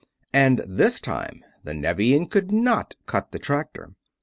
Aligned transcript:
And 0.33 0.61
this 0.67 0.99
time 0.99 1.45
the 1.63 1.75
Nevian 1.75 2.25
could 2.25 2.51
not 2.51 2.95
cut 3.05 3.31
the 3.31 3.37
tractor. 3.37 3.93